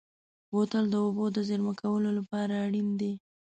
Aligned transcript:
بوتل 0.51 0.85
د 0.89 0.95
اوبو 1.05 1.25
د 1.35 1.37
زېرمه 1.47 1.73
کولو 1.81 2.09
لپاره 2.19 2.53
اړین 2.65 2.87
دی. 2.99 3.13